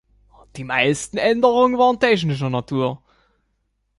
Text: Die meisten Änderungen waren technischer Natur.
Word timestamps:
Die 0.55 0.63
meisten 0.63 1.17
Änderungen 1.19 1.77
waren 1.77 1.99
technischer 1.99 2.49
Natur. 2.49 3.03